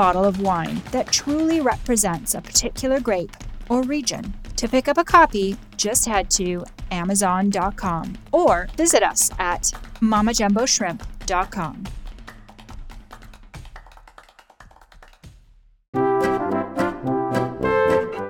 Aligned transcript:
bottle 0.00 0.24
of 0.24 0.40
wine 0.40 0.80
that 0.92 1.12
truly 1.12 1.60
represents 1.60 2.34
a 2.34 2.40
particular 2.40 3.00
grape 3.00 3.36
or 3.68 3.82
region. 3.82 4.32
To 4.56 4.66
pick 4.66 4.88
up 4.88 4.96
a 4.96 5.04
copy, 5.04 5.58
just 5.76 6.06
head 6.06 6.30
to 6.30 6.64
Amazon.com 6.90 8.16
or 8.32 8.66
visit 8.78 9.02
us 9.02 9.30
at 9.38 9.64
MamaJumboShrimp.com. 10.00 11.84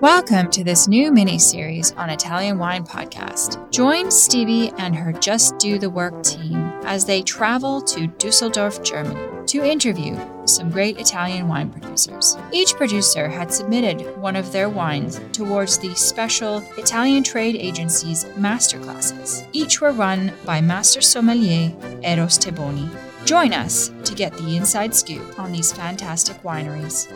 Welcome 0.00 0.50
to 0.50 0.64
this 0.64 0.88
new 0.88 1.12
mini 1.12 1.38
series 1.38 1.92
on 1.92 2.10
Italian 2.10 2.58
Wine 2.58 2.84
Podcast. 2.84 3.70
Join 3.70 4.10
Stevie 4.10 4.72
and 4.78 4.96
her 4.96 5.12
Just 5.12 5.56
Do 5.58 5.78
the 5.78 5.88
Work 5.88 6.20
team 6.24 6.56
as 6.82 7.04
they 7.04 7.22
travel 7.22 7.80
to 7.82 8.08
Dusseldorf, 8.08 8.82
Germany 8.82 9.39
to 9.50 9.64
interview 9.64 10.16
some 10.46 10.70
great 10.70 10.96
Italian 11.00 11.48
wine 11.48 11.68
producers. 11.68 12.36
Each 12.52 12.72
producer 12.74 13.28
had 13.28 13.52
submitted 13.52 14.16
one 14.16 14.36
of 14.36 14.52
their 14.52 14.68
wines 14.68 15.20
towards 15.32 15.76
the 15.76 15.92
special 15.96 16.58
Italian 16.78 17.24
Trade 17.24 17.56
Agency's 17.56 18.24
masterclasses. 18.38 19.44
Each 19.52 19.80
were 19.80 19.90
run 19.90 20.32
by 20.44 20.60
Master 20.60 21.00
Sommelier 21.00 21.74
Eros 22.04 22.38
Teboni. 22.38 22.88
Join 23.24 23.52
us 23.52 23.90
to 24.04 24.14
get 24.14 24.32
the 24.34 24.56
inside 24.56 24.94
scoop 24.94 25.36
on 25.36 25.50
these 25.50 25.72
fantastic 25.72 26.40
wineries. 26.44 27.10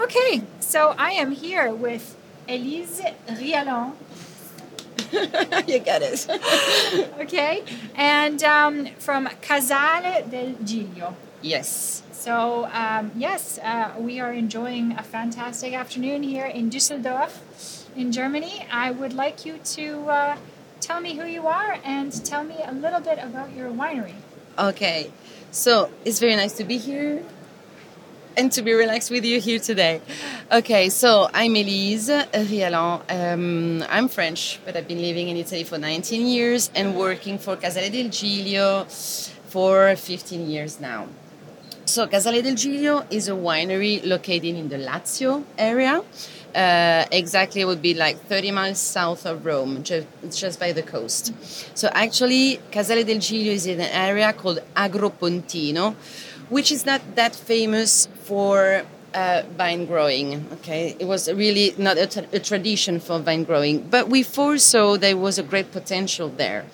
Okay, 0.00 0.42
so 0.58 0.96
I 0.98 1.12
am 1.12 1.30
here 1.30 1.72
with 1.72 2.16
Elise 2.48 3.02
Rialland. 3.28 3.92
you 5.66 5.78
get 5.78 6.02
it. 6.02 6.26
okay, 7.20 7.62
and 7.94 8.42
um, 8.42 8.86
from 8.98 9.28
Casale 9.40 10.24
del 10.28 10.54
Giglio. 10.64 11.16
Yes. 11.42 12.02
So, 12.12 12.68
um, 12.72 13.12
yes, 13.16 13.58
uh, 13.58 13.92
we 13.98 14.18
are 14.18 14.32
enjoying 14.32 14.92
a 14.92 15.02
fantastic 15.02 15.74
afternoon 15.74 16.22
here 16.22 16.46
in 16.46 16.70
Dusseldorf, 16.70 17.86
in 17.94 18.12
Germany. 18.12 18.66
I 18.72 18.90
would 18.90 19.12
like 19.12 19.44
you 19.44 19.58
to 19.76 20.08
uh, 20.08 20.36
tell 20.80 21.00
me 21.00 21.16
who 21.16 21.26
you 21.26 21.46
are 21.46 21.78
and 21.84 22.10
tell 22.24 22.42
me 22.42 22.56
a 22.64 22.72
little 22.72 23.00
bit 23.00 23.18
about 23.18 23.52
your 23.54 23.70
winery. 23.70 24.14
Okay, 24.58 25.12
so 25.50 25.90
it's 26.04 26.18
very 26.18 26.34
nice 26.34 26.54
to 26.54 26.64
be 26.64 26.78
here 26.78 27.22
and 28.36 28.50
to 28.52 28.62
be 28.62 28.72
relaxed 28.72 29.10
with 29.10 29.24
you 29.24 29.40
here 29.40 29.58
today. 29.58 30.00
Okay, 30.52 30.90
so 30.90 31.30
I'm 31.32 31.56
Elise 31.56 32.10
Rialland. 32.10 33.10
Um, 33.10 33.82
I'm 33.88 34.08
French, 34.08 34.60
but 34.66 34.76
I've 34.76 34.86
been 34.86 35.00
living 35.00 35.30
in 35.30 35.38
Italy 35.38 35.64
for 35.64 35.78
19 35.78 36.26
years 36.26 36.70
and 36.74 36.94
working 36.94 37.38
for 37.38 37.56
Casale 37.56 37.88
del 37.88 38.10
Giglio 38.10 38.84
for 38.84 39.96
15 39.96 40.46
years 40.46 40.80
now. 40.80 41.06
So, 41.86 42.06
Casale 42.06 42.42
del 42.42 42.56
Giglio 42.56 43.06
is 43.10 43.28
a 43.28 43.32
winery 43.32 44.04
located 44.04 44.54
in 44.54 44.68
the 44.68 44.76
Lazio 44.76 45.44
area. 45.56 46.02
Uh, 46.54 47.06
exactly, 47.10 47.62
it 47.62 47.64
would 47.64 47.80
be 47.80 47.94
like 47.94 48.18
30 48.26 48.50
miles 48.50 48.78
south 48.78 49.24
of 49.24 49.46
Rome, 49.46 49.82
just, 49.82 50.06
just 50.30 50.60
by 50.60 50.72
the 50.72 50.82
coast. 50.82 51.32
So, 51.74 51.88
actually, 51.94 52.60
Casale 52.70 53.02
del 53.02 53.18
Giglio 53.18 53.52
is 53.52 53.66
in 53.66 53.80
an 53.80 53.90
area 53.90 54.30
called 54.34 54.58
Agro 54.76 55.08
Pontino, 55.08 55.94
which 56.50 56.70
is 56.70 56.84
not 56.84 57.00
that 57.16 57.34
famous 57.34 58.08
for 58.24 58.84
uh, 59.14 59.42
vine 59.56 59.86
growing. 59.86 60.46
Okay, 60.54 60.96
it 60.98 61.06
was 61.06 61.32
really 61.32 61.74
not 61.78 61.96
a 61.96 62.40
tradition 62.40 63.00
for 63.00 63.18
vine 63.18 63.44
growing, 63.44 63.88
but 63.88 64.08
we 64.08 64.22
foresaw 64.22 64.96
there 64.96 65.16
was 65.16 65.38
a 65.38 65.42
great 65.42 65.70
potential 65.72 66.28
there. 66.28 66.64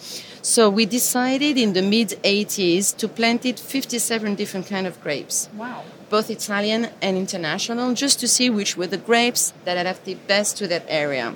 So 0.43 0.71
we 0.71 0.87
decided 0.87 1.59
in 1.59 1.75
the 1.75 1.83
mid 1.83 2.11
80s 2.25 2.97
to 2.97 3.09
plant 3.09 3.45
it 3.45 3.61
57 3.61 4.35
different 4.35 4.67
kind 4.67 4.87
of 4.87 5.01
grapes. 5.03 5.51
Wow. 5.55 5.83
Both 6.09 6.31
Italian 6.31 6.89
and 7.03 7.17
international, 7.17 7.93
just 7.93 8.19
to 8.21 8.27
see 8.27 8.49
which 8.49 8.77
were 8.77 8.87
the 8.87 8.97
grapes 8.97 9.53
that 9.65 9.77
adapted 9.77 10.27
best 10.27 10.57
to 10.57 10.67
that 10.69 10.85
area. 10.89 11.35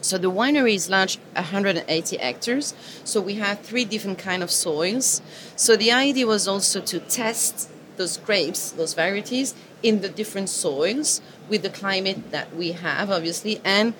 So 0.00 0.18
the 0.18 0.30
winery 0.30 0.74
is 0.74 0.88
large, 0.88 1.18
180 1.34 2.18
hectares. 2.18 2.74
So 3.02 3.20
we 3.20 3.34
have 3.36 3.60
three 3.60 3.84
different 3.84 4.18
kind 4.18 4.42
of 4.42 4.50
soils. 4.50 5.22
So 5.56 5.74
the 5.74 5.90
idea 5.90 6.26
was 6.26 6.46
also 6.46 6.80
to 6.82 7.00
test 7.00 7.70
those 7.96 8.16
grapes, 8.16 8.70
those 8.70 8.94
varieties, 8.94 9.54
in 9.82 10.00
the 10.00 10.08
different 10.08 10.48
soils 10.48 11.20
with 11.48 11.62
the 11.62 11.70
climate 11.70 12.30
that 12.30 12.54
we 12.54 12.72
have, 12.72 13.10
obviously, 13.10 13.60
and 13.64 13.94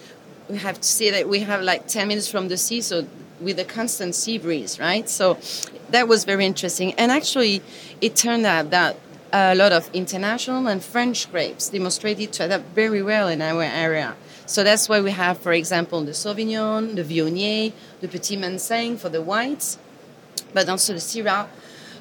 we 0.48 0.58
have 0.58 0.80
to 0.80 0.88
say 0.88 1.10
that 1.10 1.28
we 1.28 1.40
have 1.40 1.62
like 1.62 1.86
10 1.86 2.08
minutes 2.08 2.30
from 2.30 2.48
the 2.48 2.56
sea, 2.56 2.80
so 2.80 3.06
with 3.40 3.58
a 3.58 3.64
constant 3.64 4.14
sea 4.14 4.38
breeze, 4.38 4.80
right? 4.80 5.08
So 5.08 5.38
that 5.90 6.08
was 6.08 6.24
very 6.24 6.44
interesting. 6.44 6.92
And 6.94 7.12
actually, 7.12 7.62
it 8.00 8.16
turned 8.16 8.46
out 8.46 8.70
that 8.70 8.96
a 9.32 9.54
lot 9.54 9.72
of 9.72 9.90
international 9.92 10.66
and 10.66 10.82
French 10.82 11.30
grapes 11.30 11.68
demonstrated 11.68 12.32
to 12.32 12.44
adapt 12.46 12.64
very 12.74 13.02
well 13.02 13.28
in 13.28 13.42
our 13.42 13.62
area. 13.62 14.16
So 14.46 14.64
that's 14.64 14.88
why 14.88 15.00
we 15.02 15.10
have, 15.10 15.38
for 15.38 15.52
example, 15.52 16.00
the 16.02 16.12
Sauvignon, 16.12 16.96
the 16.96 17.04
Viognier, 17.04 17.72
the 18.00 18.08
Petit 18.08 18.38
Manseng 18.38 18.98
for 18.98 19.10
the 19.10 19.20
whites, 19.20 19.78
but 20.54 20.68
also 20.68 20.94
the 20.94 20.98
Syrah, 20.98 21.46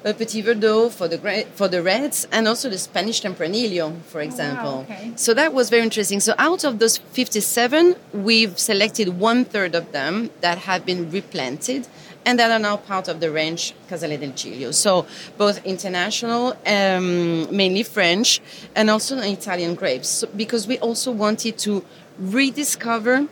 a 0.04 0.14
Petit 0.14 0.42
Verdot 0.42 0.90
for 0.90 1.08
the 1.08 1.18
for 1.54 1.68
the 1.68 1.82
reds, 1.82 2.26
and 2.30 2.46
also 2.48 2.68
the 2.68 2.78
Spanish 2.78 3.22
Tempranillo, 3.22 4.00
for 4.02 4.20
example. 4.20 4.86
Oh, 4.88 4.90
wow, 4.90 4.96
okay. 4.96 5.12
So 5.16 5.34
that 5.34 5.52
was 5.52 5.70
very 5.70 5.82
interesting. 5.82 6.20
So 6.20 6.34
out 6.38 6.64
of 6.64 6.78
those 6.78 6.98
57, 6.98 7.96
we've 8.12 8.58
selected 8.58 9.20
one 9.20 9.44
third 9.44 9.74
of 9.74 9.92
them 9.92 10.30
that 10.40 10.58
have 10.58 10.84
been 10.84 11.10
replanted 11.10 11.88
and 12.24 12.38
that 12.38 12.50
are 12.50 12.58
now 12.58 12.76
part 12.76 13.08
of 13.08 13.20
the 13.20 13.30
range 13.30 13.74
Casale 13.88 14.18
del 14.18 14.32
Giglio. 14.32 14.70
So 14.70 15.06
both 15.38 15.64
international, 15.64 16.56
um, 16.66 17.54
mainly 17.56 17.82
French, 17.82 18.40
and 18.74 18.90
also 18.90 19.18
Italian 19.18 19.74
grapes, 19.74 20.08
so, 20.08 20.26
because 20.36 20.66
we 20.66 20.78
also 20.78 21.10
wanted 21.10 21.56
to 21.58 21.84
rediscover 22.18 23.26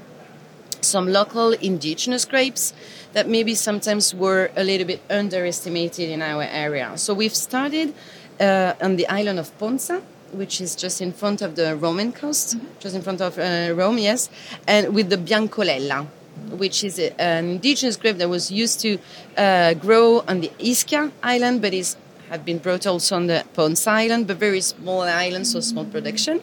some 0.80 1.10
local 1.10 1.52
indigenous 1.52 2.24
grapes 2.24 2.72
that 3.12 3.28
maybe 3.28 3.54
sometimes 3.54 4.14
were 4.14 4.50
a 4.56 4.64
little 4.64 4.86
bit 4.86 5.00
underestimated 5.08 6.10
in 6.10 6.22
our 6.22 6.42
area. 6.42 6.92
So 6.96 7.14
we've 7.14 7.34
started 7.34 7.94
uh, 8.40 8.74
on 8.80 8.96
the 8.96 9.08
island 9.08 9.38
of 9.38 9.56
Ponza, 9.58 10.02
which 10.32 10.60
is 10.60 10.76
just 10.76 11.00
in 11.00 11.12
front 11.12 11.42
of 11.42 11.56
the 11.56 11.76
Roman 11.76 12.12
coast, 12.12 12.56
mm-hmm. 12.56 12.66
just 12.78 12.94
in 12.94 13.02
front 13.02 13.20
of 13.20 13.38
uh, 13.38 13.72
Rome, 13.74 13.98
yes, 13.98 14.28
and 14.66 14.94
with 14.94 15.08
the 15.08 15.16
Biancolella, 15.16 16.06
which 16.50 16.84
is 16.84 16.98
a, 16.98 17.18
an 17.20 17.48
indigenous 17.50 17.96
grape 17.96 18.18
that 18.18 18.28
was 18.28 18.50
used 18.50 18.80
to 18.80 18.98
uh, 19.36 19.74
grow 19.74 20.22
on 20.28 20.40
the 20.40 20.50
Ischia 20.58 21.10
island, 21.22 21.62
but 21.62 21.72
is 21.72 21.96
have 22.28 22.44
been 22.44 22.58
brought 22.58 22.86
also 22.88 23.14
on 23.14 23.28
the 23.28 23.44
Ponza 23.54 23.88
island, 23.88 24.26
but 24.26 24.36
very 24.36 24.60
small 24.60 25.02
island, 25.02 25.46
so 25.46 25.60
small 25.60 25.84
production. 25.84 26.42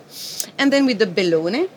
And 0.58 0.72
then 0.72 0.86
with 0.86 0.98
the 0.98 1.06
Bellone, 1.06 1.68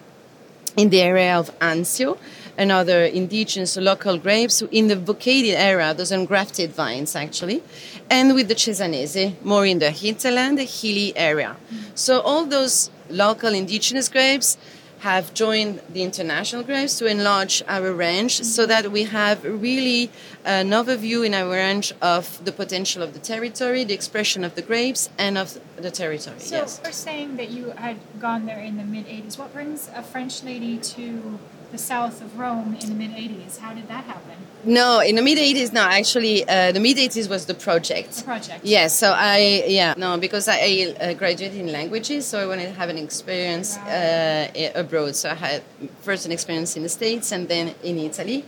in 0.76 0.90
the 0.90 1.00
area 1.00 1.38
of 1.38 1.58
Anzio 1.58 2.18
and 2.58 2.72
other 2.72 3.04
indigenous 3.04 3.76
local 3.76 4.18
grapes 4.18 4.62
in 4.70 4.88
the 4.88 4.96
vocaded 4.96 5.54
era, 5.54 5.94
those 5.94 6.10
ungrafted 6.10 6.70
vines 6.70 7.14
actually, 7.14 7.62
and 8.10 8.34
with 8.34 8.48
the 8.48 8.54
Cesanese, 8.54 9.34
more 9.42 9.66
in 9.66 9.78
the 9.78 9.90
hinterland, 9.90 10.58
the 10.58 10.64
hilly 10.64 11.16
area. 11.16 11.56
So 11.94 12.20
all 12.20 12.46
those 12.46 12.90
local 13.08 13.54
indigenous 13.54 14.08
grapes 14.08 14.56
have 15.00 15.32
joined 15.34 15.80
the 15.92 16.02
international 16.02 16.62
grapes 16.62 16.98
to 16.98 17.06
enlarge 17.06 17.62
our 17.68 17.92
range 17.92 18.42
so 18.42 18.66
that 18.66 18.90
we 18.90 19.04
have 19.04 19.44
really 19.44 20.10
an 20.44 20.70
overview 20.70 21.24
in 21.24 21.34
our 21.34 21.50
range 21.50 21.92
of 22.00 22.44
the 22.44 22.52
potential 22.52 23.02
of 23.02 23.12
the 23.12 23.18
territory, 23.18 23.84
the 23.84 23.94
expression 23.94 24.42
of 24.42 24.54
the 24.54 24.62
grapes, 24.62 25.08
and 25.18 25.36
of 25.36 25.58
the 25.76 25.90
territory. 25.90 26.40
So, 26.40 26.56
yes. 26.56 26.80
we're 26.82 26.92
saying 26.92 27.36
that 27.36 27.50
you 27.50 27.70
had 27.70 27.98
gone 28.18 28.46
there 28.46 28.60
in 28.60 28.78
the 28.78 28.84
mid 28.84 29.06
80s. 29.06 29.38
What 29.38 29.52
brings 29.52 29.90
a 29.94 30.02
French 30.02 30.42
lady 30.42 30.78
to 30.78 31.38
the 31.72 31.78
south 31.78 32.22
of 32.22 32.38
Rome 32.38 32.76
in 32.80 32.88
the 32.88 32.94
mid 32.94 33.10
80s? 33.10 33.58
How 33.58 33.72
did 33.74 33.88
that 33.88 34.04
happen? 34.04 34.36
No, 34.64 35.00
in 35.00 35.14
the 35.14 35.22
mid 35.22 35.38
80s, 35.38 35.72
no. 35.72 35.82
Actually, 35.82 36.48
uh, 36.48 36.72
the 36.72 36.80
mid 36.80 36.96
80s 36.96 37.28
was 37.28 37.46
the 37.46 37.54
project. 37.54 38.12
The 38.12 38.22
project. 38.24 38.64
Yes. 38.64 38.98
so 38.98 39.12
I, 39.16 39.64
yeah, 39.66 39.94
no, 39.96 40.18
because 40.18 40.48
I, 40.48 40.56
I 40.56 40.96
uh, 41.00 41.14
graduated 41.14 41.58
in 41.58 41.70
languages, 41.72 42.26
so 42.26 42.40
I 42.40 42.46
wanted 42.46 42.66
to 42.66 42.72
have 42.72 42.88
an 42.88 42.98
experience 42.98 43.76
uh, 43.78 44.70
abroad. 44.74 45.14
So 45.14 45.30
I 45.30 45.34
had 45.34 45.62
first 46.02 46.26
an 46.26 46.32
experience 46.32 46.76
in 46.76 46.82
the 46.82 46.88
States 46.88 47.32
and 47.32 47.48
then 47.48 47.74
in 47.82 47.98
Italy. 47.98 48.44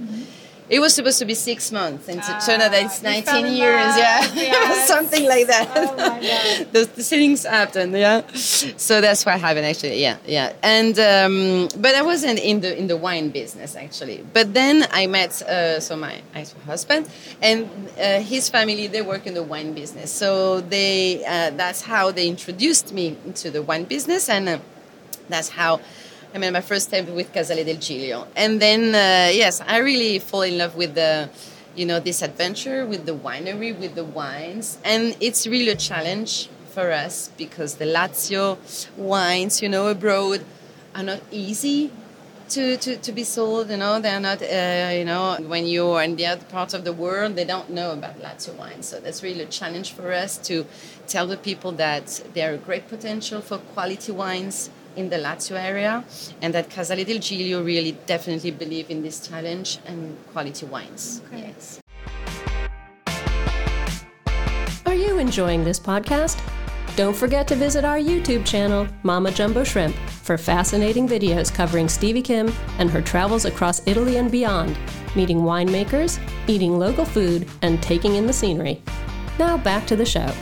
It 0.68 0.80
was 0.80 0.94
supposed 0.94 1.18
to 1.20 1.24
be 1.24 1.34
six 1.34 1.72
months, 1.72 2.08
and 2.08 2.18
it 2.18 2.40
turned 2.44 2.62
out 2.62 2.72
that 2.72 2.84
it's 2.84 2.98
Mm-hmm. 2.98 3.06
Ah, 3.06 3.16
you 3.16 3.22
fell 3.22 3.42
19 3.42 3.56
years, 3.56 3.96
yeah, 3.96 4.34
yes. 4.34 4.88
something 4.94 5.26
like 5.26 5.46
that. 5.46 5.68
Oh 5.78 5.96
my 5.96 6.20
God. 6.20 6.72
the, 6.72 6.84
the 6.96 7.02
things 7.02 7.44
happened, 7.44 7.92
yeah. 7.96 8.22
So 8.34 9.00
that's 9.00 9.24
what 9.24 9.40
happened, 9.40 9.66
actually, 9.66 10.00
yeah, 10.00 10.16
yeah. 10.26 10.52
And 10.62 10.98
um, 10.98 11.68
but 11.80 11.94
I 11.94 12.02
wasn't 12.02 12.38
in 12.40 12.60
the 12.60 12.76
in 12.76 12.86
the 12.88 12.96
wine 12.96 13.30
business 13.30 13.76
actually. 13.76 14.24
But 14.32 14.52
then 14.54 14.86
I 14.90 15.06
met 15.06 15.40
uh, 15.42 15.80
so 15.80 15.96
my 15.96 16.20
ex-husband 16.34 17.08
and 17.40 17.68
uh, 17.98 18.20
his 18.20 18.48
family. 18.48 18.86
They 18.88 19.02
work 19.02 19.26
in 19.26 19.34
the 19.34 19.42
wine 19.42 19.72
business, 19.74 20.10
so 20.12 20.60
they 20.60 21.24
uh, 21.24 21.50
that's 21.56 21.82
how 21.82 22.10
they 22.10 22.26
introduced 22.28 22.92
me 22.92 23.16
into 23.24 23.50
the 23.50 23.62
wine 23.62 23.84
business, 23.84 24.28
and 24.28 24.48
uh, 24.48 24.58
that's 25.28 25.50
how. 25.50 25.80
I 26.34 26.38
mean, 26.38 26.52
my 26.52 26.60
first 26.60 26.88
step 26.88 27.08
with 27.08 27.32
Casale 27.32 27.64
del 27.64 27.76
Giglio, 27.76 28.26
and 28.36 28.60
then 28.60 28.94
uh, 28.94 29.30
yes, 29.32 29.62
I 29.66 29.78
really 29.78 30.18
fall 30.18 30.42
in 30.42 30.58
love 30.58 30.76
with 30.76 30.94
the, 30.94 31.30
you 31.74 31.86
know, 31.86 32.00
this 32.00 32.20
adventure 32.20 32.84
with 32.84 33.06
the 33.06 33.14
winery, 33.14 33.78
with 33.78 33.94
the 33.94 34.04
wines, 34.04 34.78
and 34.84 35.16
it's 35.20 35.46
really 35.46 35.70
a 35.70 35.76
challenge 35.76 36.48
for 36.70 36.92
us 36.92 37.30
because 37.38 37.76
the 37.76 37.86
Lazio 37.86 38.58
wines, 38.98 39.62
you 39.62 39.70
know, 39.70 39.88
abroad 39.88 40.44
are 40.94 41.02
not 41.02 41.20
easy 41.30 41.90
to, 42.50 42.76
to, 42.76 42.96
to 42.98 43.12
be 43.12 43.24
sold. 43.24 43.70
You 43.70 43.78
know, 43.78 43.98
they're 43.98 44.20
not. 44.20 44.42
Uh, 44.42 44.90
you 44.92 45.04
know, 45.06 45.38
when 45.46 45.66
you're 45.66 46.02
in 46.02 46.16
the 46.16 46.26
other 46.26 46.44
part 46.44 46.74
of 46.74 46.84
the 46.84 46.92
world, 46.92 47.36
they 47.36 47.44
don't 47.44 47.70
know 47.70 47.92
about 47.92 48.20
Lazio 48.20 48.54
wines. 48.54 48.86
So 48.86 49.00
that's 49.00 49.22
really 49.22 49.42
a 49.42 49.46
challenge 49.46 49.92
for 49.92 50.12
us 50.12 50.36
to 50.48 50.66
tell 51.06 51.26
the 51.26 51.38
people 51.38 51.72
that 51.72 52.22
there 52.34 52.52
are 52.52 52.58
great 52.58 52.86
potential 52.88 53.40
for 53.40 53.58
quality 53.58 54.12
wines 54.12 54.70
in 54.98 55.08
the 55.08 55.16
Lazio 55.16 55.56
area, 55.56 56.04
and 56.42 56.52
that 56.52 56.68
Casale 56.68 57.04
del 57.04 57.18
Giglio 57.18 57.62
really 57.62 57.92
definitely 58.06 58.50
believe 58.50 58.90
in 58.90 59.02
this 59.02 59.26
challenge 59.26 59.78
and 59.86 60.16
quality 60.32 60.66
wines. 60.66 61.22
Okay. 61.26 61.54
Yes. 61.54 61.80
Are 64.84 64.94
you 64.94 65.18
enjoying 65.18 65.64
this 65.64 65.78
podcast? 65.78 66.40
Don't 66.96 67.14
forget 67.14 67.46
to 67.46 67.54
visit 67.54 67.84
our 67.84 67.98
YouTube 67.98 68.44
channel, 68.44 68.88
Mama 69.04 69.30
Jumbo 69.30 69.62
Shrimp, 69.62 69.94
for 69.94 70.36
fascinating 70.36 71.06
videos 71.06 71.54
covering 71.54 71.88
Stevie 71.88 72.22
Kim 72.22 72.52
and 72.78 72.90
her 72.90 73.00
travels 73.00 73.44
across 73.44 73.86
Italy 73.86 74.16
and 74.16 74.32
beyond, 74.32 74.76
meeting 75.14 75.42
winemakers, 75.42 76.18
eating 76.48 76.76
local 76.76 77.04
food, 77.04 77.46
and 77.62 77.80
taking 77.80 78.16
in 78.16 78.26
the 78.26 78.32
scenery. 78.32 78.82
Now 79.38 79.56
back 79.56 79.86
to 79.86 79.94
the 79.94 80.04
show. 80.04 80.32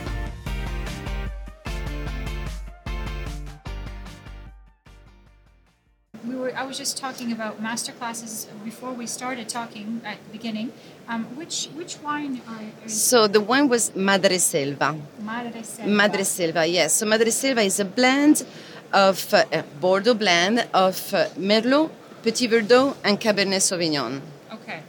Was 6.79 6.89
just 6.89 6.97
talking 6.97 7.31
about 7.31 7.61
master 7.61 7.91
classes 7.91 8.47
before 8.63 8.91
we 8.91 9.07
started 9.07 9.49
talking 9.49 10.01
at 10.05 10.17
the 10.25 10.31
beginning. 10.31 10.71
Um, 11.07 11.23
which 11.35 11.69
which 11.75 11.97
wine 12.03 12.41
are, 12.47 12.85
are 12.85 12.89
So 12.89 13.27
the 13.27 13.41
one 13.41 13.69
was 13.69 13.95
Madre 13.95 14.37
Selva. 14.37 14.95
Madre 15.19 15.63
Selva? 15.63 15.91
Madre 15.91 16.23
Selva, 16.23 16.65
yes. 16.65 16.93
So 16.93 17.05
Madre 17.05 17.29
Selva 17.29 17.61
is 17.61 17.79
a 17.79 17.85
blend 17.85 18.45
of 18.93 19.33
uh, 19.33 19.45
a 19.51 19.63
Bordeaux 19.81 20.13
blend 20.13 20.67
of 20.73 21.13
uh, 21.13 21.27
Merlot, 21.37 21.89
Petit 22.23 22.47
Verdot, 22.47 22.95
and 23.03 23.19
Cabernet 23.19 23.61
Sauvignon. 23.69 24.21
Okay, 24.51 24.81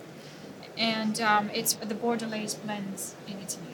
and 0.77 1.21
um, 1.21 1.51
it's 1.55 1.75
the 1.75 1.95
Bordelais 1.95 2.57
blends 2.65 3.15
in 3.27 3.35
Italy. 3.47 3.68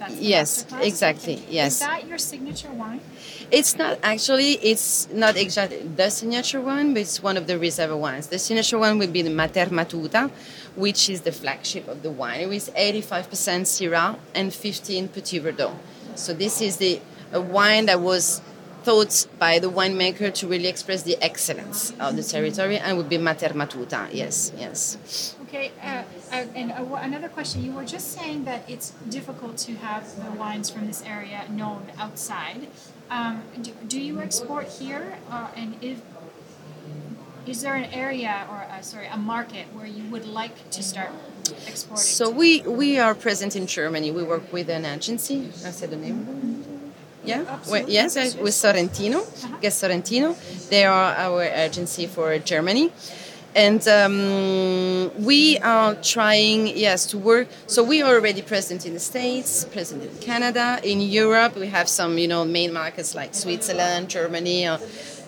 That, 0.00 0.08
that's 0.08 0.20
Yes, 0.22 0.66
exactly, 0.80 1.42
yes. 1.50 1.74
Is 1.74 1.80
that 1.80 2.08
your 2.08 2.16
signature 2.16 2.70
wine? 2.72 3.02
It's 3.50 3.76
not 3.76 3.98
actually, 4.02 4.52
it's 4.54 5.10
not 5.12 5.36
exactly 5.36 5.82
the 5.82 6.08
signature 6.08 6.62
one, 6.62 6.94
but 6.94 7.00
it's 7.02 7.22
one 7.22 7.36
of 7.36 7.46
the 7.46 7.58
reserve 7.58 7.94
wines. 7.98 8.28
The 8.28 8.38
signature 8.38 8.78
one 8.78 8.98
would 8.98 9.12
be 9.12 9.20
the 9.20 9.28
Mater 9.28 9.66
Matuta, 9.66 10.30
which 10.74 11.10
is 11.10 11.20
the 11.20 11.32
flagship 11.32 11.86
of 11.86 12.02
the 12.02 12.10
wine. 12.10 12.40
It 12.40 12.50
is 12.50 12.70
85% 12.70 13.66
Syrah 13.66 14.16
and 14.34 14.54
15 14.54 15.08
Petit 15.08 15.40
Verdot. 15.40 15.74
So 16.14 16.32
this 16.32 16.62
is 16.62 16.78
the 16.78 16.98
a 17.32 17.40
wine 17.42 17.84
that 17.86 18.00
was 18.00 18.40
thought 18.82 19.26
by 19.38 19.58
the 19.58 19.70
winemaker 19.70 20.32
to 20.34 20.46
really 20.46 20.68
express 20.68 21.02
the 21.02 21.16
excellence 21.22 21.92
of 22.00 22.16
the 22.16 22.22
territory 22.22 22.78
and 22.78 22.96
would 22.96 23.08
be 23.08 23.18
Mater 23.18 23.50
Matuta. 23.50 24.08
Yes, 24.12 24.52
yes. 24.56 25.36
Okay, 25.42 25.72
uh, 25.82 26.04
uh, 26.32 26.44
and 26.54 26.70
uh, 26.72 26.94
another 26.94 27.28
question. 27.28 27.64
You 27.64 27.72
were 27.72 27.84
just 27.84 28.12
saying 28.12 28.44
that 28.44 28.68
it's 28.68 28.90
difficult 29.08 29.56
to 29.58 29.74
have 29.74 30.04
the 30.24 30.30
wines 30.30 30.70
from 30.70 30.86
this 30.86 31.02
area 31.02 31.44
known 31.50 31.86
outside. 31.98 32.68
Um, 33.10 33.42
do, 33.60 33.72
do 33.88 34.00
you 34.00 34.20
export 34.20 34.68
here, 34.68 35.18
uh, 35.28 35.48
and 35.56 35.76
if 35.82 36.00
is 37.46 37.62
there 37.62 37.74
an 37.74 37.86
area 37.86 38.46
or 38.50 38.58
uh, 38.58 38.80
sorry 38.80 39.06
a 39.06 39.16
market 39.16 39.66
where 39.72 39.86
you 39.86 40.04
would 40.10 40.26
like 40.26 40.70
to 40.70 40.82
start 40.82 41.10
exporting? 41.66 41.96
So 41.96 42.30
we 42.30 42.60
we 42.62 42.98
are 42.98 43.14
present 43.14 43.56
in 43.56 43.66
Germany. 43.66 44.12
We 44.12 44.22
work 44.22 44.52
with 44.52 44.68
an 44.70 44.84
agency. 44.84 45.48
I 45.66 45.70
said 45.70 45.90
the 45.90 45.96
name. 45.96 46.49
Yeah. 47.30 47.58
Well, 47.70 47.84
yes, 47.88 48.16
with 48.36 48.54
Sorrentino. 48.54 49.20
Guess 49.60 49.82
Sorrentino. 49.82 50.34
They 50.68 50.84
are 50.84 51.14
our 51.14 51.42
agency 51.42 52.06
for 52.06 52.38
Germany. 52.38 52.92
And 53.54 53.82
um, 53.88 55.24
we 55.24 55.58
are 55.58 55.96
trying, 55.96 56.68
yes, 56.68 57.06
to 57.06 57.18
work. 57.18 57.48
So 57.66 57.82
we 57.82 58.00
are 58.02 58.14
already 58.14 58.42
present 58.42 58.86
in 58.86 58.94
the 58.94 59.00
States, 59.00 59.64
present 59.64 60.02
in 60.04 60.14
Canada, 60.18 60.78
in 60.84 61.00
Europe. 61.00 61.56
We 61.56 61.66
have 61.66 61.88
some, 61.88 62.16
you 62.16 62.28
know, 62.28 62.44
main 62.44 62.72
markets 62.72 63.14
like 63.14 63.34
Switzerland, 63.34 64.08
Germany. 64.08 64.66
Uh, 64.66 64.78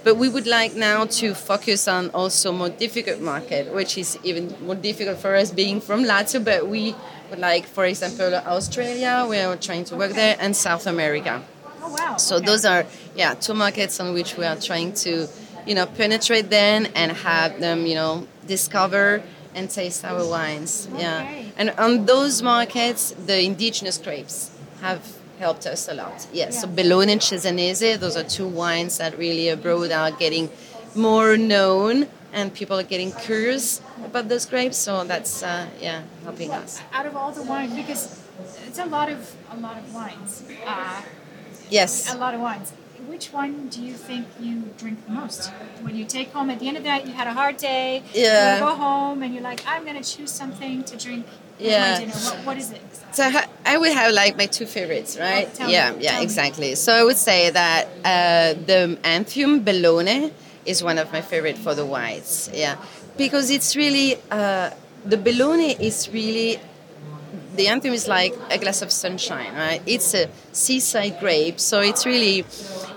but 0.04 0.16
we 0.16 0.28
would 0.28 0.46
like 0.46 0.74
now 0.74 1.04
to 1.20 1.34
focus 1.34 1.88
on 1.88 2.10
also 2.10 2.52
more 2.52 2.68
difficult 2.68 3.20
market, 3.20 3.72
which 3.74 3.98
is 3.98 4.18
even 4.22 4.54
more 4.64 4.76
difficult 4.76 5.18
for 5.18 5.34
us 5.34 5.50
being 5.50 5.80
from 5.80 6.04
Lazio. 6.04 6.44
But 6.44 6.68
we 6.68 6.94
would 7.30 7.40
like, 7.40 7.66
for 7.66 7.84
example, 7.86 8.34
Australia. 8.34 9.26
We 9.28 9.38
are 9.38 9.56
trying 9.56 9.84
to 9.86 9.96
work 9.96 10.12
there, 10.12 10.36
and 10.38 10.56
South 10.56 10.86
America. 10.86 11.42
Oh 11.82 11.94
wow. 11.98 12.16
So 12.16 12.36
okay. 12.36 12.46
those 12.46 12.64
are 12.64 12.86
yeah 13.14 13.34
two 13.34 13.54
markets 13.54 14.00
on 14.00 14.14
which 14.14 14.36
we 14.36 14.44
are 14.44 14.56
trying 14.56 14.92
to 15.04 15.28
you 15.66 15.74
know 15.74 15.86
penetrate 15.86 16.50
them 16.50 16.86
and 16.94 17.12
have 17.12 17.60
them 17.60 17.86
you 17.86 17.94
know 17.94 18.26
discover 18.46 19.22
and 19.54 19.68
taste 19.68 20.04
our 20.04 20.26
wines. 20.26 20.88
Yeah, 20.96 21.26
and 21.56 21.70
on 21.78 22.06
those 22.06 22.42
markets, 22.42 23.12
the 23.26 23.42
indigenous 23.42 23.98
grapes 23.98 24.50
have 24.80 25.00
helped 25.38 25.66
us 25.66 25.88
a 25.88 25.94
lot. 25.94 26.26
Yes, 26.32 26.60
so 26.60 26.66
Yeah. 26.68 26.74
Bellone 26.76 27.10
and 27.12 27.20
Cesanese, 27.20 27.98
those 27.98 28.16
are 28.16 28.24
two 28.24 28.46
wines 28.48 28.98
that 28.98 29.18
really 29.18 29.48
abroad 29.48 29.90
are 29.92 30.10
getting 30.12 30.48
more 30.94 31.36
known 31.36 32.06
and 32.32 32.52
people 32.54 32.78
are 32.78 32.82
getting 32.94 33.12
curious 33.12 33.80
about 34.04 34.28
those 34.28 34.46
grapes. 34.46 34.78
So 34.78 35.04
that's 35.04 35.42
uh, 35.42 35.66
yeah 35.80 36.02
helping 36.24 36.50
us. 36.50 36.80
out 36.92 37.06
of 37.06 37.14
all 37.16 37.32
the 37.32 37.42
wine 37.42 37.74
because 37.76 38.20
it's 38.66 38.78
a 38.78 38.86
lot 38.86 39.08
of 39.10 39.20
a 39.50 39.56
lot 39.56 39.76
of 39.78 39.94
wines. 39.94 40.42
Uh, 40.66 41.02
Yes. 41.72 42.12
a 42.14 42.18
lot 42.18 42.34
of 42.34 42.40
wines. 42.40 42.72
Which 43.08 43.32
one 43.32 43.68
do 43.68 43.80
you 43.82 43.94
think 44.08 44.26
you 44.40 44.54
drink 44.78 45.04
the 45.06 45.12
most? 45.12 45.50
When 45.82 45.94
you 45.96 46.04
take 46.16 46.28
home 46.32 46.48
at 46.50 46.58
the 46.60 46.66
end 46.68 46.76
of 46.78 46.82
the 46.82 46.88
night, 46.88 47.06
you 47.06 47.12
had 47.12 47.26
a 47.26 47.32
hard 47.40 47.56
day. 47.56 48.02
Yeah. 48.14 48.54
You 48.54 48.60
go 48.60 48.74
home 48.86 49.22
and 49.22 49.34
you're 49.34 49.42
like, 49.52 49.62
I'm 49.66 49.84
gonna 49.84 50.02
choose 50.14 50.30
something 50.30 50.84
to 50.84 50.96
drink 50.96 51.26
Yeah. 51.58 51.92
my 51.92 51.98
dinner. 52.00 52.12
What, 52.12 52.36
what 52.46 52.56
is 52.62 52.70
it? 52.70 52.80
So 53.12 53.22
I 53.66 53.76
would 53.76 53.92
have 53.92 54.12
like 54.22 54.36
my 54.42 54.46
two 54.46 54.66
favorites, 54.66 55.18
right? 55.18 55.46
Oh, 55.50 55.54
tell 55.58 55.70
yeah, 55.70 55.90
me, 55.92 56.02
yeah, 56.04 56.10
tell 56.12 56.18
me. 56.20 56.24
exactly. 56.24 56.74
So 56.74 56.92
I 57.00 57.04
would 57.04 57.18
say 57.30 57.50
that 57.50 57.82
uh, 58.04 58.54
the 58.70 58.80
Antium 59.04 59.52
Bellone 59.66 60.32
is 60.64 60.82
one 60.82 60.98
of 60.98 61.12
my 61.12 61.20
favorite 61.20 61.58
for 61.58 61.74
the 61.74 61.84
whites. 61.84 62.48
Yeah, 62.54 62.76
because 63.18 63.50
it's 63.50 63.76
really 63.76 64.16
uh, 64.30 64.70
the 65.04 65.18
Bellone 65.18 65.78
is 65.88 66.08
really 66.12 66.58
the 67.56 67.68
anthem 67.68 67.92
is 67.92 68.08
like 68.08 68.34
a 68.50 68.58
glass 68.58 68.82
of 68.82 68.90
sunshine, 68.90 69.54
right? 69.54 69.82
It's 69.86 70.14
a 70.14 70.28
seaside 70.52 71.18
grape, 71.20 71.60
so 71.60 71.80
it's 71.80 72.06
really 72.06 72.44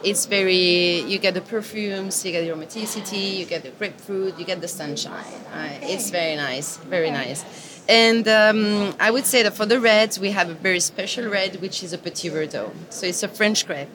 it's 0.03 0.25
very 0.25 1.01
you 1.01 1.17
get 1.19 1.33
the 1.33 1.41
perfumes, 1.41 2.23
you 2.25 2.31
get 2.31 2.41
the 2.45 2.51
aromaticity, 2.51 3.37
you 3.37 3.45
get 3.45 3.63
the 3.63 3.71
grapefruit, 3.71 4.37
you 4.39 4.45
get 4.45 4.61
the 4.61 4.67
sunshine. 4.67 5.25
Right? 5.53 5.79
It's 5.83 6.09
very 6.09 6.35
nice, 6.35 6.77
very 6.77 7.07
Okay. 7.07 7.13
nice. 7.29 7.43
And 7.87 8.27
um, 8.27 8.95
I 8.99 9.11
would 9.11 9.25
say 9.27 9.43
that 9.43 9.53
for 9.55 9.65
the 9.67 9.79
reds, 9.79 10.19
we 10.19 10.31
have 10.31 10.49
a 10.49 10.55
very 10.55 10.79
special 10.79 11.29
red, 11.29 11.61
which 11.61 11.83
is 11.83 11.93
a 11.93 11.99
Petit 11.99 12.29
Verdot. 12.31 12.71
So 12.89 13.05
it's 13.05 13.21
a 13.21 13.27
French 13.27 13.67
grape, 13.67 13.89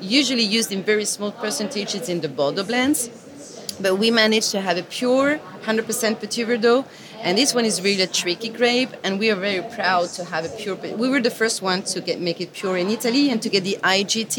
usually 0.00 0.42
used 0.42 0.72
in 0.72 0.82
very 0.82 1.04
small 1.04 1.32
percentages 1.32 2.08
in 2.08 2.20
the 2.22 2.28
Bordeaux 2.28 2.64
blends. 2.64 3.10
But 3.78 3.96
we 3.96 4.10
managed 4.10 4.52
to 4.52 4.60
have 4.62 4.78
a 4.78 4.82
pure 4.82 5.38
100% 5.64 6.18
Petit 6.18 6.44
Verdot. 6.46 6.86
And 7.26 7.36
this 7.36 7.52
one 7.58 7.64
is 7.64 7.82
really 7.82 8.02
a 8.02 8.06
tricky 8.20 8.50
grape, 8.60 8.90
and 9.02 9.18
we 9.18 9.26
are 9.32 9.40
very 9.48 9.60
proud 9.74 10.06
to 10.16 10.22
have 10.32 10.44
a 10.44 10.48
pure. 10.60 10.76
We 10.76 11.08
were 11.08 11.20
the 11.20 11.34
first 11.42 11.60
one 11.60 11.82
to 11.92 12.00
get 12.00 12.20
make 12.20 12.40
it 12.40 12.52
pure 12.52 12.76
in 12.82 12.88
Italy 12.88 13.24
and 13.30 13.42
to 13.42 13.48
get 13.48 13.64
the 13.64 13.76
IGT 13.82 14.38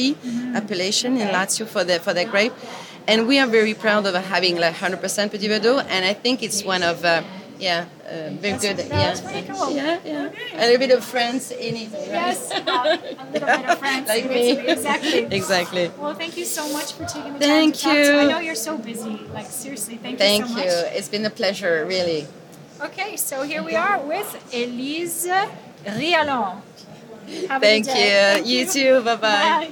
appellation 0.55 1.17
in 1.21 1.27
Lazio 1.27 1.65
for 1.67 1.83
the 1.83 1.99
for 1.99 2.13
that 2.13 2.27
grape. 2.31 2.53
And 3.05 3.27
we 3.27 3.35
are 3.39 3.47
very 3.59 3.73
proud 3.73 4.05
of 4.05 4.15
having 4.35 4.55
like 4.57 4.75
100% 4.75 5.31
Petit 5.31 5.47
Verdot, 5.51 5.85
and 5.89 6.01
I 6.05 6.13
think 6.23 6.41
it's 6.47 6.63
one 6.63 6.81
of 6.91 7.03
uh, 7.03 7.23
Yeah, 7.59 7.85
uh, 8.05 8.29
very 8.37 8.53
That's- 8.53 8.61
good. 8.65 8.77
that's 8.77 9.21
yeah. 9.23 9.41
cool. 9.51 9.69
Yeah, 9.71 9.97
yeah. 10.05 10.29
Okay. 10.29 10.57
A 10.61 10.63
little 10.69 10.81
bit 10.85 10.91
of 10.97 11.03
France 11.03 11.45
in 11.67 11.73
it. 11.83 11.89
Right? 11.91 12.21
Yes, 12.21 12.51
uh, 12.53 12.61
a 12.61 13.25
little 13.33 13.47
bit 13.57 13.69
of 13.73 13.79
France. 13.83 14.07
Like 14.13 14.25
me. 14.29 14.43
Exactly. 14.75 15.21
Exactly. 15.39 15.85
Well, 15.97 16.13
thank 16.21 16.37
you 16.37 16.45
so 16.45 16.63
much 16.77 16.89
for 16.95 17.05
taking 17.05 17.33
the 17.33 17.39
Thank 17.39 17.73
time 17.75 17.95
to 17.95 18.03
talk 18.05 18.13
to. 18.13 18.21
I 18.21 18.25
know 18.33 18.39
you're 18.47 18.61
so 18.69 18.77
busy. 18.77 19.15
Like 19.37 19.47
seriously, 19.63 19.97
thank, 19.97 20.19
Thank 20.19 20.41
you 20.43 20.47
so 20.47 20.53
much. 20.53 20.63
Thank 20.69 20.93
you. 20.93 20.97
It's 20.97 21.09
been 21.15 21.25
a 21.25 21.33
pleasure, 21.41 21.75
really. 21.95 22.27
Okay, 22.81 23.17
so 23.17 23.41
here 23.41 23.63
we 23.63 23.75
are 23.75 23.99
with 24.05 24.29
Elise 24.53 25.27
Rialland. 25.85 26.61
Thank 27.59 27.87
you. 27.87 27.93
Thank 27.93 28.47
You 28.47 28.65
too. 28.67 29.01
Bye-bye. 29.01 29.17
Bye. 29.17 29.71